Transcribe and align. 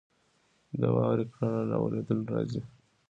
د 0.79 0.81
واورې 0.95 1.25
کړنه 1.33 1.61
له 1.69 1.75
اورېدلو 1.81 2.29
راځي. 2.33 2.61